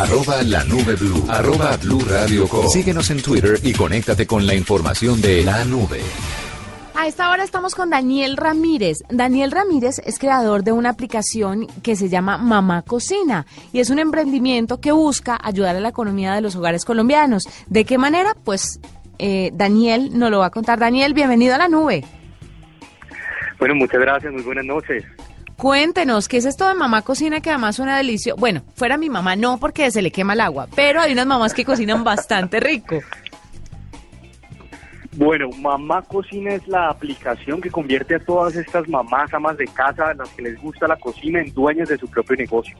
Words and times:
arroba 0.00 0.42
la 0.42 0.64
nube 0.64 0.96
blue, 0.96 1.24
arroba 1.28 1.76
blue 1.76 2.00
radio 2.08 2.48
com. 2.48 2.66
Síguenos 2.68 3.10
en 3.10 3.20
Twitter 3.20 3.60
y 3.62 3.74
conéctate 3.74 4.26
con 4.26 4.46
la 4.46 4.54
información 4.54 5.20
de 5.20 5.44
la 5.44 5.62
nube. 5.66 6.00
A 6.94 7.06
esta 7.06 7.30
hora 7.30 7.44
estamos 7.44 7.74
con 7.74 7.90
Daniel 7.90 8.38
Ramírez. 8.38 8.98
Daniel 9.10 9.50
Ramírez 9.50 10.00
es 10.04 10.18
creador 10.18 10.64
de 10.64 10.72
una 10.72 10.88
aplicación 10.90 11.66
que 11.82 11.96
se 11.96 12.08
llama 12.08 12.38
Mamá 12.38 12.80
Cocina 12.82 13.46
y 13.72 13.80
es 13.80 13.90
un 13.90 13.98
emprendimiento 13.98 14.80
que 14.80 14.92
busca 14.92 15.38
ayudar 15.42 15.76
a 15.76 15.80
la 15.80 15.90
economía 15.90 16.34
de 16.34 16.40
los 16.40 16.56
hogares 16.56 16.86
colombianos. 16.86 17.44
¿De 17.68 17.84
qué 17.84 17.98
manera? 17.98 18.34
Pues 18.42 18.80
eh, 19.18 19.50
Daniel 19.52 20.18
nos 20.18 20.30
lo 20.30 20.38
va 20.38 20.46
a 20.46 20.50
contar. 20.50 20.78
Daniel, 20.78 21.12
bienvenido 21.12 21.54
a 21.54 21.58
la 21.58 21.68
nube. 21.68 22.04
Bueno, 23.58 23.74
muchas 23.74 24.00
gracias, 24.00 24.32
muy 24.32 24.42
buenas 24.42 24.64
noches. 24.64 25.04
Cuéntenos, 25.60 26.26
¿qué 26.26 26.38
es 26.38 26.46
esto 26.46 26.66
de 26.66 26.72
mamá 26.72 27.02
cocina 27.02 27.42
que 27.42 27.50
además 27.50 27.76
suena 27.76 27.98
delicioso? 27.98 28.40
Bueno, 28.40 28.62
fuera 28.76 28.96
mi 28.96 29.10
mamá 29.10 29.36
no 29.36 29.60
porque 29.60 29.90
se 29.90 30.00
le 30.00 30.10
quema 30.10 30.32
el 30.32 30.40
agua, 30.40 30.66
pero 30.74 31.02
hay 31.02 31.12
unas 31.12 31.26
mamás 31.26 31.52
que 31.52 31.66
cocinan 31.66 32.02
bastante 32.02 32.60
rico. 32.60 32.98
Bueno, 35.12 35.50
Mamá 35.50 36.00
Cocina 36.00 36.54
es 36.54 36.66
la 36.66 36.88
aplicación 36.88 37.60
que 37.60 37.70
convierte 37.70 38.14
a 38.14 38.20
todas 38.20 38.56
estas 38.56 38.88
mamás, 38.88 39.34
amas 39.34 39.58
de 39.58 39.66
casa, 39.66 40.08
a 40.08 40.14
las 40.14 40.30
que 40.30 40.40
les 40.40 40.58
gusta 40.58 40.88
la 40.88 40.96
cocina, 40.96 41.42
en 41.42 41.52
dueñas 41.52 41.90
de 41.90 41.98
su 41.98 42.08
propio 42.08 42.36
negocio, 42.36 42.74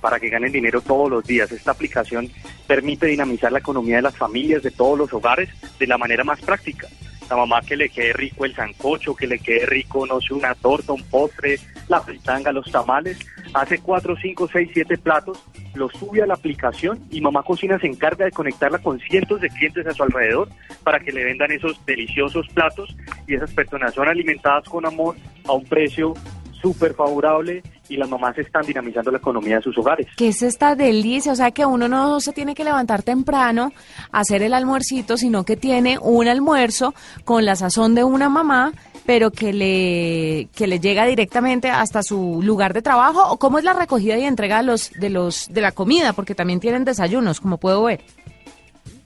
para 0.00 0.20
que 0.20 0.28
ganen 0.28 0.52
dinero 0.52 0.80
todos 0.80 1.10
los 1.10 1.24
días. 1.24 1.50
Esta 1.50 1.72
aplicación 1.72 2.30
permite 2.68 3.06
dinamizar 3.06 3.50
la 3.50 3.58
economía 3.58 3.96
de 3.96 4.02
las 4.02 4.16
familias, 4.16 4.62
de 4.62 4.70
todos 4.70 4.96
los 4.96 5.12
hogares, 5.12 5.48
de 5.76 5.88
la 5.88 5.98
manera 5.98 6.22
más 6.22 6.40
práctica 6.40 6.86
la 7.32 7.36
mamá 7.36 7.62
que 7.62 7.76
le 7.76 7.88
quede 7.88 8.12
rico 8.12 8.44
el 8.44 8.54
sancocho, 8.54 9.14
que 9.14 9.26
le 9.26 9.38
quede 9.38 9.64
rico, 9.64 10.06
no 10.06 10.20
sé, 10.20 10.34
una 10.34 10.54
torta, 10.54 10.92
un 10.92 11.02
postre, 11.04 11.58
la 11.88 12.00
fritanga, 12.00 12.52
los 12.52 12.70
tamales, 12.70 13.18
hace 13.54 13.78
cuatro, 13.78 14.16
cinco, 14.20 14.48
seis, 14.52 14.70
siete 14.72 14.96
platos, 14.98 15.42
los 15.74 15.92
sube 15.92 16.22
a 16.22 16.26
la 16.26 16.34
aplicación 16.34 17.00
y 17.10 17.20
Mamá 17.20 17.42
Cocina 17.42 17.78
se 17.78 17.86
encarga 17.86 18.24
de 18.24 18.30
conectarla 18.30 18.78
con 18.78 18.98
cientos 19.00 19.40
de 19.40 19.48
clientes 19.48 19.86
a 19.86 19.92
su 19.92 20.02
alrededor 20.02 20.48
para 20.84 21.00
que 21.00 21.12
le 21.12 21.24
vendan 21.24 21.50
esos 21.50 21.84
deliciosos 21.86 22.46
platos 22.48 22.94
y 23.26 23.34
esas 23.34 23.52
personas 23.52 23.94
son 23.94 24.08
alimentadas 24.08 24.68
con 24.68 24.84
amor 24.86 25.16
a 25.46 25.52
un 25.52 25.64
precio 25.64 26.14
súper 26.62 26.94
favorable 26.94 27.62
y 27.88 27.96
las 27.96 28.08
mamás 28.08 28.38
están 28.38 28.62
dinamizando 28.64 29.10
la 29.10 29.18
economía 29.18 29.56
de 29.56 29.62
sus 29.62 29.76
hogares. 29.76 30.06
¿Qué 30.16 30.28
es 30.28 30.42
esta 30.42 30.76
delicia? 30.76 31.32
O 31.32 31.34
sea, 31.34 31.50
que 31.50 31.66
uno 31.66 31.88
no 31.88 32.20
se 32.20 32.32
tiene 32.32 32.54
que 32.54 32.64
levantar 32.64 33.02
temprano 33.02 33.72
a 34.12 34.20
hacer 34.20 34.42
el 34.42 34.54
almuercito, 34.54 35.16
sino 35.16 35.44
que 35.44 35.56
tiene 35.56 35.98
un 36.00 36.28
almuerzo 36.28 36.94
con 37.24 37.44
la 37.44 37.56
sazón 37.56 37.94
de 37.94 38.04
una 38.04 38.28
mamá 38.28 38.72
pero 39.06 39.30
que 39.30 39.52
le 39.52 40.48
que 40.54 40.66
le 40.66 40.80
llega 40.80 41.06
directamente 41.06 41.70
hasta 41.70 42.02
su 42.02 42.40
lugar 42.42 42.72
de 42.72 42.82
trabajo 42.82 43.30
o 43.30 43.38
cómo 43.38 43.58
es 43.58 43.64
la 43.64 43.72
recogida 43.72 44.16
y 44.18 44.24
entrega 44.24 44.58
de 44.58 44.64
los 44.64 44.90
de 44.92 45.10
los 45.10 45.52
de 45.52 45.60
la 45.60 45.72
comida 45.72 46.12
porque 46.12 46.34
también 46.34 46.60
tienen 46.60 46.84
desayunos 46.84 47.40
como 47.40 47.58
puedo 47.58 47.84
ver. 47.84 48.00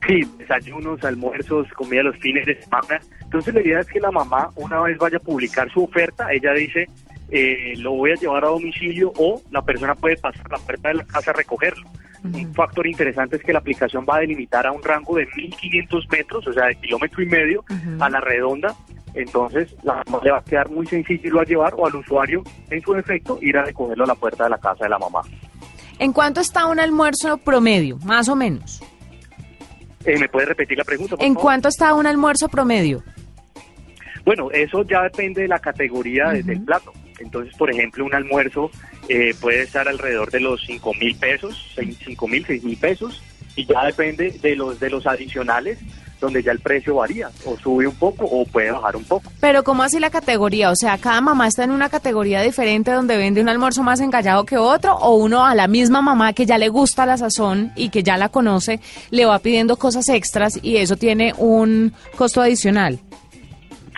Sí 0.07 0.21
desayunos 0.37 1.03
almuerzos 1.03 1.67
comida 1.73 2.03
los 2.03 2.17
fines 2.17 2.45
de 2.45 2.61
semana. 2.61 2.99
Entonces 3.21 3.53
la 3.53 3.61
idea 3.61 3.79
es 3.79 3.87
que 3.87 3.99
la 3.99 4.11
mamá 4.11 4.49
una 4.55 4.81
vez 4.81 4.97
vaya 4.97 5.17
a 5.17 5.21
publicar 5.21 5.69
su 5.71 5.83
oferta 5.83 6.31
ella 6.31 6.53
dice 6.53 6.87
eh, 7.29 7.73
lo 7.77 7.91
voy 7.91 8.11
a 8.11 8.15
llevar 8.15 8.45
a 8.45 8.49
domicilio 8.49 9.11
o 9.17 9.41
la 9.51 9.61
persona 9.61 9.95
puede 9.95 10.15
pasar 10.17 10.45
a 10.45 10.57
la 10.57 10.63
puerta 10.63 10.89
de 10.89 10.95
la 10.95 11.03
casa 11.05 11.31
a 11.31 11.33
recogerlo. 11.33 11.87
Un 12.23 12.53
factor 12.53 12.87
interesante 12.87 13.37
es 13.37 13.43
que 13.43 13.53
la 13.53 13.59
aplicación 13.59 14.05
va 14.09 14.17
a 14.17 14.19
delimitar 14.19 14.65
a 14.65 14.71
un 14.71 14.83
rango 14.83 15.15
de 15.15 15.27
1.500 15.29 16.09
metros, 16.11 16.47
o 16.47 16.53
sea, 16.53 16.65
de 16.65 16.75
kilómetro 16.75 17.21
y 17.21 17.25
medio 17.27 17.63
a 17.99 18.09
la 18.09 18.19
redonda. 18.19 18.75
Entonces, 19.17 19.75
la 19.81 19.95
mamá 20.05 20.19
le 20.23 20.31
va 20.31 20.37
a 20.37 20.43
quedar 20.43 20.69
muy 20.69 20.85
sencillo 20.85 21.19
irlo 21.23 21.41
a 21.41 21.43
llevar 21.43 21.73
o 21.75 21.87
al 21.87 21.95
usuario, 21.95 22.43
en 22.69 22.81
su 22.83 22.93
defecto, 22.93 23.39
ir 23.41 23.57
a 23.57 23.63
recogerlo 23.63 24.03
a 24.03 24.07
la 24.07 24.15
puerta 24.15 24.43
de 24.43 24.51
la 24.51 24.59
casa 24.59 24.83
de 24.83 24.89
la 24.89 24.99
mamá. 24.99 25.21
¿En 25.97 26.13
cuánto 26.13 26.39
está 26.39 26.67
un 26.67 26.79
almuerzo 26.79 27.37
promedio, 27.37 27.97
más 28.05 28.29
o 28.29 28.35
menos? 28.35 28.79
Eh, 30.05 30.19
¿Me 30.19 30.29
puede 30.29 30.45
repetir 30.45 30.77
la 30.77 30.83
pregunta? 30.83 31.15
¿En 31.19 31.33
cuánto 31.33 31.67
está 31.67 31.95
un 31.95 32.05
almuerzo 32.05 32.47
promedio? 32.47 33.03
Bueno, 34.23 34.51
eso 34.51 34.83
ya 34.83 35.01
depende 35.01 35.41
de 35.41 35.47
la 35.47 35.57
categoría 35.57 36.29
del 36.29 36.61
plato. 36.61 36.93
Entonces, 37.17 37.55
por 37.57 37.71
ejemplo, 37.71 38.05
un 38.05 38.13
almuerzo 38.13 38.69
eh, 39.09 39.33
puede 39.41 39.63
estar 39.63 39.87
alrededor 39.87 40.29
de 40.29 40.41
los 40.41 40.61
5 40.67 40.93
mil 40.93 41.15
pesos, 41.15 41.75
5 41.75 42.27
mil, 42.27 42.45
6 42.45 42.63
mil 42.63 42.77
pesos, 42.77 43.23
y 43.55 43.65
ya 43.65 43.83
depende 43.85 44.29
de 44.43 44.55
los, 44.55 44.79
de 44.79 44.91
los 44.91 45.07
adicionales 45.07 45.79
donde 46.19 46.43
ya 46.43 46.51
el 46.51 46.59
precio 46.59 46.95
varía, 46.95 47.29
o 47.45 47.57
sube 47.57 47.87
un 47.87 47.95
poco 47.95 48.25
o 48.25 48.45
puede 48.45 48.71
bajar 48.71 48.95
un 48.95 49.03
poco. 49.03 49.31
Pero 49.39 49.63
¿cómo 49.63 49.83
así 49.83 49.99
la 49.99 50.09
categoría? 50.09 50.71
O 50.71 50.75
sea, 50.75 50.97
cada 50.97 51.21
mamá 51.21 51.47
está 51.47 51.63
en 51.63 51.71
una 51.71 51.89
categoría 51.89 52.41
diferente 52.41 52.91
donde 52.91 53.17
vende 53.17 53.41
un 53.41 53.49
almuerzo 53.49 53.83
más 53.83 53.99
encallado 53.99 54.45
que 54.45 54.57
otro, 54.57 54.95
o 54.95 55.15
uno 55.15 55.45
a 55.45 55.55
la 55.55 55.67
misma 55.67 56.01
mamá 56.01 56.33
que 56.33 56.45
ya 56.45 56.57
le 56.57 56.69
gusta 56.69 57.05
la 57.05 57.17
sazón 57.17 57.71
y 57.75 57.89
que 57.89 58.03
ya 58.03 58.17
la 58.17 58.29
conoce, 58.29 58.79
le 59.09 59.25
va 59.25 59.39
pidiendo 59.39 59.77
cosas 59.77 60.09
extras 60.09 60.59
y 60.61 60.77
eso 60.77 60.95
tiene 60.95 61.33
un 61.37 61.93
costo 62.15 62.41
adicional. 62.41 62.99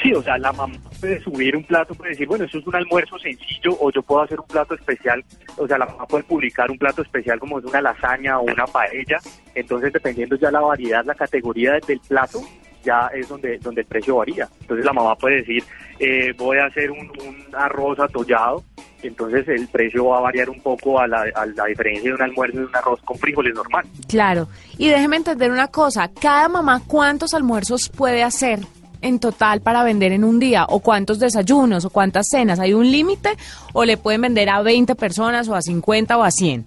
Sí, 0.02 0.14
o 0.14 0.22
sea, 0.22 0.38
la 0.38 0.54
mamá 0.54 0.78
puede 1.00 1.20
subir 1.22 1.56
un 1.56 1.64
plato, 1.64 1.94
puede 1.94 2.12
decir, 2.12 2.28
bueno, 2.28 2.46
eso 2.46 2.58
es 2.58 2.68
un 2.68 2.76
almuerzo 2.76 3.20
sencillo 3.20 3.76
o 3.80 3.92
yo 3.92 4.02
puedo 4.02 4.22
hacer 4.22 4.40
un 4.40 4.48
plato 4.48 4.74
especial, 4.74 5.24
o 5.58 5.68
sea, 5.68 5.78
la 5.78 5.86
mamá 5.88 6.06
puede 6.06 6.24
publicar 6.24 6.72
un 6.72 6.78
plato 6.78 7.02
especial 7.02 7.40
como 7.40 7.60
es 7.60 7.66
una 7.66 7.82
lasaña 7.82 8.40
o 8.40 8.44
una 8.44 8.66
paella, 8.66 9.20
entonces 9.56 9.92
dependiendo 9.92 10.38
ya 10.38 10.52
la 10.52 10.62
variedad, 10.62 11.04
la 11.04 11.16
categoría 11.16 11.74
del 11.86 12.00
plato, 12.08 12.40
ya 12.84 13.10
es 13.14 13.28
donde, 13.28 13.58
donde 13.60 13.82
el 13.82 13.88
precio 13.88 14.16
varía. 14.16 14.48
Entonces 14.62 14.86
la 14.86 14.94
mamá 14.94 15.16
puede 15.16 15.38
decir, 15.38 15.64
eh, 16.00 16.34
voy 16.38 16.58
a 16.60 16.68
hacer 16.68 16.90
un, 16.92 17.12
arroz 17.52 18.00
atollado, 18.00 18.64
entonces 19.04 19.48
el 19.50 19.68
precio 19.68 20.06
va 20.06 20.20
a 20.20 20.22
variar 20.22 20.50
un 20.50 20.62
poco 20.62 20.98
a 20.98 21.08
la, 21.08 21.26
a 21.36 21.46
la 21.46 21.66
diferencia 21.66 22.10
de 22.10 22.16
un 22.16 22.22
almuerzo 22.22 22.58
y 22.58 22.64
un 22.64 22.76
arroz 22.76 23.02
con 23.02 23.18
frijoles 23.18 23.54
normal. 23.54 23.86
Claro, 24.08 24.48
y 24.78 24.88
déjeme 24.88 25.18
entender 25.18 25.52
una 25.52 25.68
cosa, 25.68 26.10
cada 26.10 26.48
mamá 26.48 26.82
cuántos 26.88 27.34
almuerzos 27.34 27.90
puede 27.90 28.24
hacer 28.24 28.60
en 29.02 29.20
total 29.20 29.62
para 29.62 29.84
vender 29.84 30.12
en 30.12 30.24
un 30.24 30.40
día? 30.40 30.66
¿O 30.68 30.80
cuántos 30.80 31.20
desayunos? 31.20 31.86
¿O 31.86 31.90
cuántas 31.90 32.28
cenas? 32.30 32.60
¿Hay 32.60 32.74
un 32.74 32.90
límite? 32.90 33.30
¿O 33.74 33.86
le 33.86 33.98
pueden 33.98 34.22
vender 34.22 34.50
a 34.50 34.62
20 34.62 34.96
personas 34.96 35.48
o 35.48 35.56
a 35.56 35.62
50 35.62 36.18
o 36.18 36.24
a 36.24 36.32
100? 36.32 36.66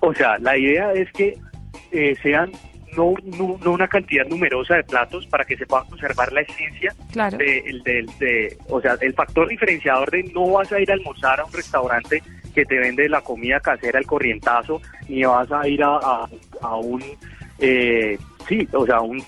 O 0.00 0.14
sea, 0.14 0.38
la 0.38 0.56
idea 0.56 0.92
es 0.92 1.10
que 1.12 1.38
eh, 1.92 2.14
sean 2.22 2.52
no, 2.96 3.14
no, 3.62 3.70
una 3.70 3.88
cantidad 3.88 4.26
numerosa 4.26 4.76
de 4.76 4.84
platos 4.84 5.26
para 5.26 5.44
que 5.44 5.56
se 5.56 5.66
pueda 5.66 5.84
conservar 5.84 6.32
la 6.32 6.40
esencia 6.40 6.94
claro. 7.12 7.36
de, 7.38 7.62
de, 8.18 8.56
o 8.68 8.80
sea, 8.80 8.96
el 9.00 9.14
factor 9.14 9.48
diferenciador 9.48 10.10
de 10.10 10.24
no 10.34 10.50
vas 10.50 10.72
a 10.72 10.80
ir 10.80 10.90
a 10.90 10.94
almorzar 10.94 11.40
a 11.40 11.44
un 11.44 11.52
restaurante 11.52 12.22
que 12.54 12.64
te 12.64 12.78
vende 12.78 13.08
la 13.08 13.20
comida 13.20 13.60
casera, 13.60 13.98
el 13.98 14.06
corrientazo, 14.06 14.80
ni 15.08 15.22
vas 15.22 15.50
a 15.52 15.68
ir 15.68 15.82
a, 15.82 16.26
a, 16.60 16.76
un, 16.76 17.02
eh, 17.60 18.18
sí, 18.48 18.66
o 18.72 18.84
sea, 18.84 19.00
un 19.00 19.22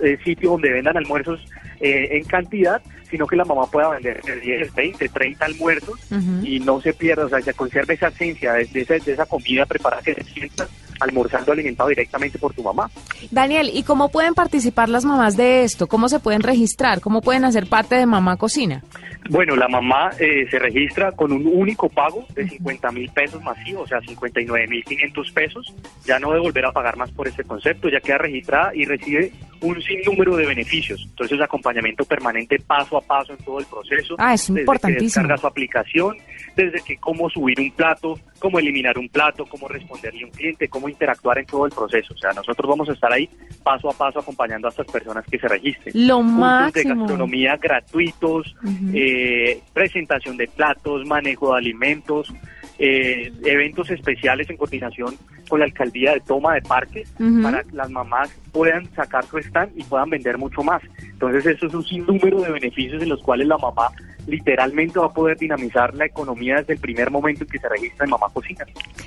eh, 0.00 0.18
sitio 0.24 0.50
donde 0.50 0.72
vendan 0.72 0.96
almuerzos 0.96 1.40
eh, 1.80 2.08
en 2.12 2.24
cantidad, 2.24 2.80
sino 3.10 3.26
que 3.26 3.36
la 3.36 3.44
mamá 3.44 3.66
pueda 3.66 3.90
vender 3.90 4.20
10, 4.42 4.74
20, 4.74 5.08
30 5.08 5.44
almuerzos 5.44 5.98
y 6.42 6.58
no 6.60 6.80
se 6.80 6.92
pierda, 6.92 7.26
o 7.26 7.28
sea, 7.28 7.40
se 7.40 7.54
conserve 7.54 7.94
esa 7.94 8.08
esencia 8.08 8.54
de, 8.54 8.62
esa, 8.62 8.94
de 8.94 9.12
esa 9.12 9.26
comida 9.26 9.64
preparada 9.66 10.02
que 10.02 10.14
se 10.14 10.24
sienta 10.24 10.66
almorzando 11.00 11.52
alimentado 11.52 11.88
directamente 11.88 12.38
por 12.38 12.54
tu 12.54 12.62
mamá. 12.62 12.90
Daniel, 13.30 13.70
¿y 13.72 13.82
cómo 13.82 14.10
pueden 14.10 14.34
participar 14.34 14.88
las 14.88 15.04
mamás 15.04 15.36
de 15.36 15.62
esto? 15.62 15.86
¿Cómo 15.86 16.08
se 16.08 16.20
pueden 16.20 16.42
registrar? 16.42 17.00
¿Cómo 17.00 17.20
pueden 17.20 17.44
hacer 17.44 17.68
parte 17.68 17.96
de 17.96 18.06
Mamá 18.06 18.36
Cocina? 18.36 18.82
Bueno, 19.28 19.56
la 19.56 19.68
mamá 19.68 20.10
eh, 20.20 20.46
se 20.50 20.58
registra 20.58 21.12
con 21.12 21.32
un 21.32 21.46
único 21.46 21.88
pago 21.88 22.24
de 22.34 22.48
50 22.48 22.92
mil 22.92 23.10
pesos 23.10 23.42
masivos, 23.42 23.84
o 23.84 23.86
sea, 23.88 24.00
59 24.00 24.68
mil 24.68 24.84
500 24.84 25.30
pesos. 25.32 25.74
Ya 26.04 26.18
no 26.18 26.28
debe 26.28 26.42
volver 26.42 26.66
a 26.66 26.72
pagar 26.72 26.96
más 26.96 27.10
por 27.10 27.26
este 27.26 27.44
concepto, 27.44 27.88
ya 27.88 28.00
queda 28.00 28.18
registrada 28.18 28.74
y 28.74 28.84
recibe 28.84 29.32
un 29.60 29.82
sinnúmero 29.82 30.36
de 30.36 30.46
beneficios. 30.46 31.02
Entonces, 31.08 31.40
acompañamiento 31.40 32.04
permanente 32.04 32.58
paso 32.58 32.96
a 32.96 33.00
paso 33.00 33.32
en 33.32 33.38
todo 33.44 33.58
el 33.58 33.66
proceso. 33.66 34.14
Ah, 34.18 34.34
es 34.34 34.48
importantísimo. 34.48 34.88
Desde 34.88 34.98
que 34.98 35.04
descarga 35.04 35.36
su 35.38 35.46
aplicación, 35.46 36.16
desde 36.56 36.80
que 36.82 36.96
cómo 36.96 37.28
subir 37.30 37.60
un 37.60 37.70
plato, 37.72 38.18
cómo 38.38 38.58
eliminar 38.58 38.98
un 38.98 39.08
plato, 39.08 39.46
cómo 39.46 39.68
responderle 39.68 40.22
a 40.22 40.26
un 40.26 40.32
cliente, 40.32 40.68
cómo 40.68 40.88
interactuar 40.88 41.38
en 41.38 41.46
todo 41.46 41.66
el 41.66 41.72
proceso. 41.72 42.14
O 42.14 42.16
sea, 42.16 42.32
nosotros 42.32 42.68
vamos 42.68 42.88
a 42.88 42.92
estar 42.92 43.12
ahí 43.12 43.28
paso 43.62 43.90
a 43.90 43.92
paso 43.92 44.20
acompañando 44.20 44.68
a 44.68 44.70
estas 44.70 44.86
personas 44.86 45.24
que 45.26 45.38
se 45.38 45.48
registren. 45.48 46.06
Lo 46.06 46.20
Cursos 46.20 46.72
de 46.72 46.82
gastronomía 46.84 47.56
gratuitos, 47.56 48.54
eh, 48.94 49.60
presentación 49.72 50.36
de 50.36 50.48
platos, 50.48 51.06
manejo 51.06 51.52
de 51.52 51.58
alimentos, 51.58 52.32
eh, 52.78 53.32
eventos 53.44 53.90
especiales 53.90 54.48
en 54.50 54.56
coordinación 54.56 55.16
con 55.48 55.60
la 55.60 55.66
alcaldía 55.66 56.12
de 56.12 56.20
toma 56.20 56.54
de 56.54 56.62
parques 56.62 57.12
para 57.42 57.62
que 57.62 57.72
las 57.72 57.90
mamás 57.90 58.30
puedan 58.52 58.92
sacar 58.94 59.24
su 59.24 59.38
stand 59.38 59.72
y 59.76 59.84
puedan 59.84 60.10
vender 60.10 60.38
mucho 60.38 60.62
más. 60.62 60.82
Entonces 61.02 61.46
eso 61.46 61.66
es 61.66 61.74
un 61.74 61.84
sinnúmero 61.84 62.40
de 62.40 62.52
beneficios 62.52 63.02
en 63.02 63.08
los 63.08 63.22
cuales 63.22 63.46
la 63.46 63.58
mamá 63.58 63.88
literalmente 64.26 64.98
va 64.98 65.06
a 65.06 65.12
poder 65.12 65.38
dinamizar 65.38 65.94
la 65.94 66.06
economía 66.06 66.56
desde 66.56 66.74
el 66.74 66.78
primer 66.78 67.10
momento 67.10 67.44
en 67.44 67.50
que 67.50 67.58
se 67.58 67.68
registra 67.68 68.04
en 68.04 68.10
Mamá 68.10 68.26
Cocina. 68.32 68.64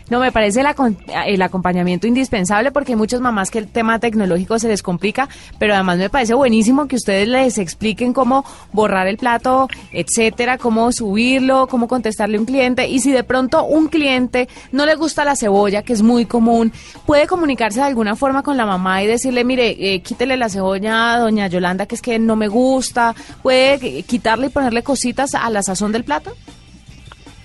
No, 0.09 0.19
me 0.19 0.31
parece 0.31 0.61
el, 0.61 1.41
acompañamiento 1.41 2.07
indispensable 2.07 2.71
porque 2.71 2.93
hay 2.93 2.95
muchas 2.95 3.21
mamás 3.21 3.51
que 3.51 3.59
el 3.59 3.67
tema 3.67 3.99
tecnológico 3.99 4.57
se 4.57 4.67
les 4.67 4.81
complica, 4.81 5.29
pero 5.59 5.75
además 5.75 5.97
me 5.97 6.09
parece 6.09 6.33
buenísimo 6.33 6.87
que 6.87 6.95
ustedes 6.95 7.27
les 7.27 7.57
expliquen 7.57 8.13
cómo 8.13 8.43
borrar 8.71 9.07
el 9.07 9.17
plato, 9.17 9.67
etcétera, 9.91 10.57
cómo 10.57 10.91
subirlo, 10.91 11.67
cómo 11.67 11.87
contestarle 11.87 12.37
a 12.37 12.39
un 12.39 12.45
cliente 12.45 12.87
y 12.87 12.99
si 12.99 13.11
de 13.11 13.23
pronto 13.23 13.65
un 13.65 13.87
cliente 13.87 14.47
no 14.71 14.85
le 14.85 14.95
gusta 14.95 15.25
la 15.25 15.35
cebolla, 15.35 15.83
que 15.83 15.93
es 15.93 16.01
muy 16.01 16.25
común, 16.25 16.71
puede 17.05 17.27
comunicarse 17.27 17.79
de 17.79 17.85
alguna 17.85 18.15
forma 18.15 18.41
con 18.41 18.57
la 18.57 18.65
mamá 18.65 19.03
y 19.03 19.07
decirle, 19.07 19.43
mire, 19.43 19.75
eh, 19.79 20.01
quítele 20.01 20.37
la 20.37 20.49
cebolla 20.49 21.13
a 21.13 21.19
doña 21.19 21.47
Yolanda, 21.47 21.85
que 21.85 21.95
es 21.95 22.01
que 22.01 22.17
no 22.17 22.35
me 22.35 22.47
gusta, 22.47 23.13
puede 23.43 24.03
quitarle 24.03 24.47
y 24.47 24.49
ponerle 24.49 24.81
cositas 25.09 25.35
a 25.35 25.49
la 25.49 25.63
sazón 25.63 25.91
del 25.91 26.03
plato. 26.03 26.35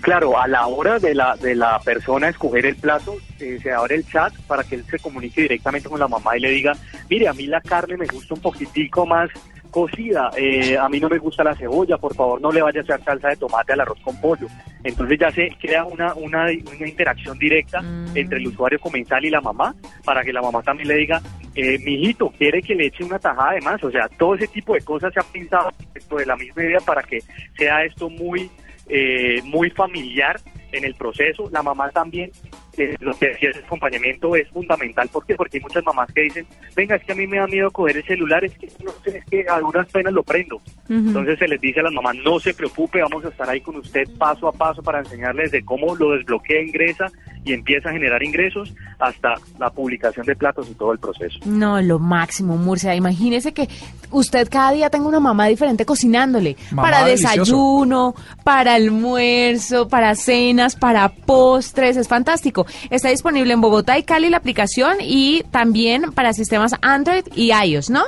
Claro, 0.01 0.39
a 0.39 0.47
la 0.47 0.67
hora 0.67 0.99
de 0.99 1.15
la, 1.15 1.35
de 1.37 1.55
la 1.55 1.79
persona 1.79 2.29
escoger 2.29 2.67
el 2.67 2.77
plato, 2.77 3.17
eh, 3.41 3.59
se 3.63 3.73
abre 3.73 3.95
el 3.97 4.07
chat 4.07 4.35
para 4.47 4.63
que 4.63 4.75
él 4.75 4.85
se 4.91 4.99
comunique 4.99 5.41
directamente 5.43 5.89
con 5.89 5.99
la 5.99 6.09
mamá 6.09 6.37
y 6.37 6.41
le 6.41 6.51
diga, 6.51 6.75
mire, 7.09 7.27
a 7.27 7.33
mí 7.33 7.47
la 7.47 7.63
carne 7.63 7.97
me 7.97 8.07
gusta 8.07 8.35
un 8.35 8.41
poquitico 8.41 9.07
más 9.07 9.31
cocida, 9.71 10.31
eh, 10.37 10.77
a 10.79 10.89
mí 10.89 11.01
no 11.01 11.09
me 11.09 11.19
gusta 11.19 11.43
la 11.43 11.57
cebolla, 11.57 11.97
por 11.97 12.15
favor 12.15 12.41
no 12.41 12.53
le 12.53 12.63
vaya 12.63 12.81
a 12.81 12.83
echar 12.85 13.03
salsa 13.03 13.29
de 13.29 13.37
tomate 13.37 13.73
al 13.73 13.81
arroz 13.81 13.99
con 14.05 14.21
pollo. 14.21 14.47
Entonces 14.85 15.19
ya 15.19 15.33
se 15.33 15.49
crea 15.59 15.85
una, 15.85 16.15
una, 16.15 16.45
una 16.45 16.87
interacción 16.87 17.39
directa 17.39 17.81
Mm. 17.81 18.17
entre 18.17 18.39
el 18.39 18.47
usuario 18.47 18.79
comensal 18.79 19.25
y 19.25 19.31
la 19.31 19.41
mamá, 19.41 19.75
para 20.05 20.23
que 20.23 20.33
la 20.33 20.43
mamá 20.43 20.63
también 20.63 20.89
le 20.89 20.97
diga, 20.97 21.21
eh, 21.55 21.79
mijito, 21.79 22.31
quiere 22.37 22.63
que 22.63 22.75
le 22.75 22.87
eche 22.87 23.05
una 23.05 23.19
tajada 23.19 23.53
de 23.53 23.61
más, 23.61 23.83
o 23.85 23.91
sea, 23.91 24.09
todo 24.09 24.35
ese 24.35 24.49
tipo 24.49 24.75
de 24.75 24.81
cosas 24.81 25.13
se 25.13 25.21
ha 25.21 25.23
pensado 25.23 25.71
dentro 25.93 26.19
de 26.19 26.27
la 26.27 26.37
misma 26.37 26.63
idea 26.63 26.81
para 26.81 27.03
que 27.03 27.21
sea 27.57 27.85
esto 27.85 28.09
muy 28.11 28.51
eh, 28.89 29.41
muy 29.45 29.71
familiar 29.71 30.39
en 30.73 30.85
el 30.85 30.95
proceso. 30.95 31.49
La 31.51 31.63
mamá 31.63 31.91
también, 31.91 32.31
eh, 32.77 32.97
lo 33.01 33.15
que 33.15 33.29
decía, 33.29 33.51
ese 33.51 33.61
acompañamiento 33.61 34.35
es 34.37 34.49
fundamental. 34.49 35.09
¿Por 35.09 35.25
qué? 35.27 35.35
Porque 35.35 35.59
hay 35.59 35.63
muchas 35.63 35.85
mamás 35.85 36.13
que 36.13 36.23
dicen, 36.23 36.47
venga, 36.75 36.97
es 36.97 37.05
que 37.05 37.13
a 37.13 37.15
mí 37.15 37.27
me 37.27 37.39
da 37.39 37.47
miedo 37.47 37.71
coger 37.71 37.99
el 37.99 38.05
celular, 38.05 38.45
es 38.45 38.57
que 38.59 38.69
no 38.85 38.93
sé, 39.05 39.19
es 39.19 39.25
que 39.27 39.45
a 39.49 39.61
duras 39.61 39.87
penas 39.91 40.13
lo 40.13 40.23
prendo. 40.23 40.61
Entonces 40.89 41.39
se 41.39 41.49
les 41.49 41.61
dice 41.61 41.81
a 41.81 41.85
las 41.85 41.93
mamás, 41.93 42.17
no 42.25 42.39
se 42.41 42.55
preocupe, 42.55 43.01
vamos 43.01 43.25
a 43.25 43.29
estar 43.29 43.49
ahí 43.49 43.61
con 43.61 43.77
usted 43.77 44.09
paso 44.19 44.49
a 44.49 44.53
paso 44.53 44.83
para 44.83 45.01
enseñarles 45.01 45.51
de 45.51 45.65
cómo 45.65 45.95
lo 45.97 46.13
desbloquea, 46.13 46.63
ingresa 46.63 47.07
y 47.45 47.53
empieza 47.53 47.91
a 47.91 47.93
generar 47.93 48.23
ingresos 48.23 48.75
hasta 48.99 49.35
la 49.59 49.71
publicación 49.71 50.25
de 50.27 50.35
platos 50.35 50.69
y 50.71 50.75
todo 50.75 50.93
el 50.93 50.99
proceso. 50.99 51.39
No, 51.45 51.81
lo 51.83 51.99
máximo, 51.99 52.57
Murcia. 52.57 52.95
Imagínese 52.95 53.53
que 53.53 53.69
usted 54.11 54.49
cada 54.51 54.73
día 54.73 54.91
tenga 54.91 55.07
una 55.07 55.21
mamá 55.21 55.47
diferente 55.47 55.85
cocinándole. 55.85 56.57
Mamá 56.71 56.83
para 56.83 57.05
delicioso. 57.05 57.41
desayuno, 57.41 58.15
para 58.45 58.75
almuerzo, 58.75 59.89
para 59.89 60.15
cenas, 60.15 60.77
para 60.77 61.09
postres. 61.09 61.97
Es 61.97 62.09
fantástico. 62.09 62.64
Está 62.91 63.09
disponible 63.09 63.53
en 63.53 63.61
Bogotá 63.61 63.99
y 63.99 64.03
Cali 64.05 64.31
la 64.31 64.39
aplicación 64.39 64.99
y 65.01 65.43
también 65.51 66.13
para 66.13 66.33
sistemas 66.33 66.75
Android 66.83 67.25
y 67.35 67.53
iOS, 67.53 67.91
¿no? 67.91 68.05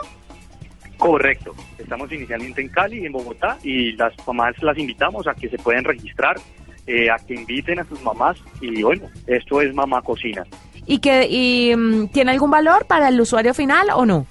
Correcto. 0.98 1.54
Estamos 1.78 2.10
inicialmente 2.10 2.62
en 2.62 2.68
Cali, 2.68 3.04
en 3.04 3.12
Bogotá, 3.12 3.58
y 3.62 3.92
las 3.92 4.12
mamás 4.26 4.54
las 4.62 4.78
invitamos 4.78 5.26
a 5.26 5.34
que 5.34 5.48
se 5.48 5.58
puedan 5.58 5.84
registrar, 5.84 6.36
eh, 6.86 7.10
a 7.10 7.16
que 7.24 7.34
inviten 7.34 7.78
a 7.78 7.84
sus 7.84 8.00
mamás, 8.02 8.38
y 8.60 8.82
bueno, 8.82 9.08
esto 9.26 9.60
es 9.60 9.74
Mamá 9.74 10.00
Cocina. 10.02 10.44
¿Y, 10.86 10.98
que, 10.98 11.26
y, 11.28 11.74
mm, 11.76 12.08
tiene 12.08 12.30
algún 12.30 12.50
valor 12.50 12.86
para 12.86 13.08
el 13.08 13.20
usuario 13.20 13.52
final 13.52 13.88
o 13.94 14.06
no? 14.06 14.26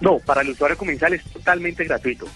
No, 0.00 0.18
para 0.18 0.42
el 0.42 0.50
usuario 0.50 0.76
comensal 0.76 1.14
es 1.14 1.24
totalmente 1.24 1.84
gratuito. 1.84 2.26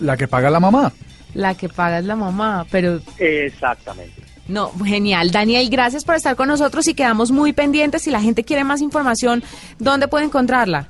La 0.00 0.16
que 0.16 0.26
paga 0.26 0.50
la 0.50 0.60
mamá. 0.60 0.92
La 1.34 1.54
que 1.54 1.68
paga 1.68 1.98
es 1.98 2.04
la 2.04 2.16
mamá, 2.16 2.66
pero 2.70 3.00
Exactamente. 3.18 4.22
No, 4.48 4.72
genial. 4.84 5.30
Daniel, 5.30 5.68
gracias 5.70 6.04
por 6.04 6.16
estar 6.16 6.34
con 6.34 6.48
nosotros 6.48 6.88
y 6.88 6.94
quedamos 6.94 7.30
muy 7.30 7.52
pendientes. 7.52 8.02
Si 8.02 8.10
la 8.10 8.20
gente 8.20 8.42
quiere 8.44 8.64
más 8.64 8.80
información, 8.80 9.44
¿dónde 9.78 10.08
puede 10.08 10.24
encontrarla? 10.24 10.88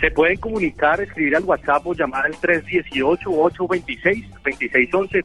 Se 0.00 0.10
pueden 0.10 0.36
comunicar, 0.36 1.00
escribir 1.00 1.36
al 1.36 1.44
WhatsApp 1.44 1.86
o 1.86 1.94
llamar 1.94 2.26
al 2.26 2.34
318-826-2611, 2.34 5.24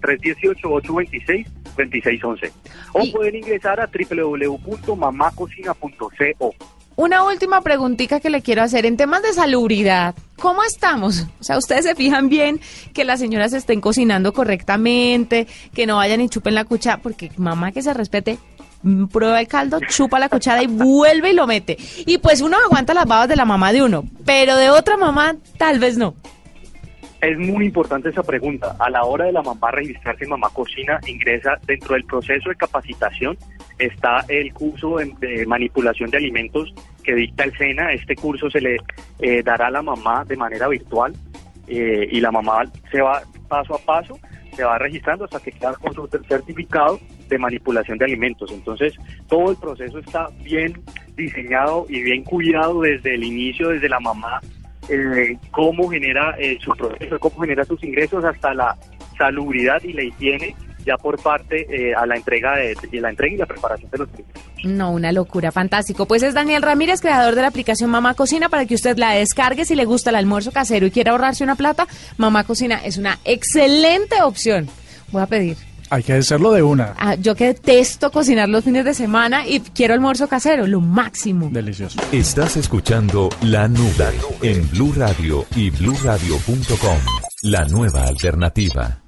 318-826-2611. 1.75 2.51
O 2.93 3.11
pueden 3.11 3.35
ingresar 3.35 3.81
a 3.81 3.87
www.mamacocina.co. 3.87 6.55
Una 6.99 7.23
última 7.23 7.61
preguntita 7.61 8.19
que 8.19 8.29
le 8.29 8.41
quiero 8.41 8.61
hacer 8.61 8.85
en 8.85 8.97
temas 8.97 9.23
de 9.23 9.31
salubridad. 9.31 10.15
¿Cómo 10.35 10.65
estamos? 10.65 11.27
O 11.39 11.43
sea, 11.45 11.57
ustedes 11.57 11.85
se 11.85 11.95
fijan 11.95 12.27
bien 12.27 12.59
que 12.93 13.05
las 13.05 13.21
señoras 13.21 13.53
estén 13.53 13.79
cocinando 13.79 14.33
correctamente, 14.33 15.47
que 15.73 15.87
no 15.87 15.95
vayan 15.95 16.19
y 16.19 16.27
chupen 16.27 16.55
la 16.55 16.65
cuchara, 16.65 16.97
porque 16.97 17.31
mamá 17.37 17.71
que 17.71 17.81
se 17.81 17.93
respete, 17.93 18.37
mm, 18.83 19.05
prueba 19.05 19.39
el 19.39 19.47
caldo, 19.47 19.79
chupa 19.87 20.19
la 20.19 20.27
cuchara 20.27 20.61
y 20.61 20.67
vuelve 20.67 21.29
y 21.31 21.35
lo 21.35 21.47
mete. 21.47 21.77
Y 22.05 22.17
pues 22.17 22.41
uno 22.41 22.57
aguanta 22.57 22.93
las 22.93 23.05
babas 23.05 23.29
de 23.29 23.37
la 23.37 23.45
mamá 23.45 23.71
de 23.71 23.81
uno, 23.81 24.03
pero 24.25 24.57
de 24.57 24.69
otra 24.69 24.97
mamá 24.97 25.37
tal 25.57 25.79
vez 25.79 25.97
no. 25.97 26.15
Es 27.21 27.37
muy 27.37 27.65
importante 27.65 28.09
esa 28.09 28.23
pregunta. 28.23 28.75
A 28.77 28.89
la 28.89 29.05
hora 29.05 29.23
de 29.23 29.31
la 29.31 29.41
mamá 29.41 29.71
registrarse 29.71 30.25
en 30.25 30.31
Mamá 30.31 30.49
Cocina, 30.53 30.99
ingresa 31.07 31.57
dentro 31.65 31.93
del 31.93 32.03
proceso 32.03 32.49
de 32.49 32.55
capacitación, 32.55 33.37
está 33.77 34.25
el 34.27 34.53
curso 34.53 34.97
de, 34.97 35.13
de 35.19 35.45
manipulación 35.45 36.09
de 36.09 36.17
alimentos 36.17 36.73
que 37.09 37.15
dicta 37.15 37.43
el 37.43 37.57
SENA. 37.57 37.93
Este 37.93 38.15
curso 38.15 38.49
se 38.51 38.61
le 38.61 38.77
eh, 39.19 39.41
dará 39.41 39.67
a 39.67 39.71
la 39.71 39.81
mamá 39.81 40.23
de 40.25 40.37
manera 40.37 40.67
virtual 40.67 41.13
eh, 41.67 42.07
y 42.11 42.19
la 42.19 42.31
mamá 42.31 42.63
se 42.91 43.01
va 43.01 43.23
paso 43.47 43.73
a 43.73 43.79
paso, 43.79 44.19
se 44.55 44.63
va 44.63 44.77
registrando 44.77 45.25
hasta 45.25 45.39
que 45.39 45.51
queda 45.51 45.73
con 45.73 45.91
su 45.93 46.07
certificado 46.27 46.99
de 47.27 47.37
manipulación 47.39 47.97
de 47.97 48.05
alimentos. 48.05 48.51
Entonces, 48.51 48.93
todo 49.27 49.49
el 49.49 49.57
proceso 49.57 49.97
está 49.97 50.29
bien 50.43 50.79
diseñado 51.15 51.87
y 51.89 52.03
bien 52.03 52.23
cuidado 52.23 52.81
desde 52.81 53.15
el 53.15 53.23
inicio, 53.23 53.69
desde 53.69 53.89
la 53.89 53.99
mamá 53.99 54.39
eh, 54.87 55.35
cómo 55.49 55.89
genera 55.89 56.35
eh, 56.37 56.59
su 56.61 56.71
proceso, 56.73 57.17
cómo 57.19 57.41
genera 57.41 57.65
sus 57.65 57.83
ingresos 57.83 58.23
hasta 58.23 58.53
la 58.53 58.77
salubridad 59.17 59.81
y 59.83 59.93
la 59.93 60.03
higiene 60.03 60.55
ya 60.85 60.95
por 60.97 61.21
parte 61.21 61.93
a 61.95 62.05
la 62.05 62.15
entrega 62.15 62.55
de, 62.55 62.75
de 62.89 63.01
la 63.01 63.09
entrega 63.09 63.33
y 63.33 63.37
la 63.37 63.45
preparación 63.47 63.89
de 63.91 63.97
los 63.97 64.09
alimentos. 64.09 64.48
No, 64.63 64.91
una 64.91 65.11
locura, 65.11 65.51
fantástico. 65.51 66.05
Pues 66.05 66.23
es 66.23 66.33
Daniel 66.33 66.61
Ramírez, 66.61 67.01
creador 67.01 67.35
de 67.35 67.41
la 67.41 67.47
aplicación 67.47 67.89
Mamá 67.89 68.13
Cocina, 68.13 68.49
para 68.49 68.65
que 68.65 68.75
usted 68.75 68.97
la 68.97 69.11
descargue 69.11 69.65
si 69.65 69.75
le 69.75 69.85
gusta 69.85 70.09
el 70.09 70.17
almuerzo 70.17 70.51
casero 70.51 70.85
y 70.85 70.91
quiere 70.91 71.11
ahorrarse 71.11 71.43
una 71.43 71.55
plata. 71.55 71.87
Mamá 72.17 72.43
Cocina 72.43 72.81
es 72.83 72.97
una 72.97 73.19
excelente 73.23 74.21
opción. 74.21 74.69
Voy 75.11 75.21
a 75.21 75.27
pedir. 75.27 75.57
Hay 75.91 76.03
que 76.03 76.13
hacerlo 76.13 76.51
de 76.51 76.61
una. 76.61 76.93
Ah, 76.97 77.15
yo 77.15 77.33
que 77.35 77.45
detesto 77.45 78.11
cocinar 78.11 78.47
los 78.47 78.63
fines 78.63 78.85
de 78.85 78.93
semana 78.93 79.47
y 79.47 79.59
quiero 79.59 79.95
almuerzo 79.95 80.27
casero, 80.27 80.67
lo 80.67 80.81
máximo. 80.81 81.49
Delicioso. 81.51 81.99
Estás 82.11 82.57
escuchando 82.57 83.29
La 83.41 83.67
Nube 83.67 84.13
en 84.43 84.69
Blue 84.69 84.93
Radio 84.95 85.45
y 85.55 85.71
bluradio.com. 85.71 86.97
La 87.41 87.65
nueva 87.65 88.05
alternativa. 88.05 88.99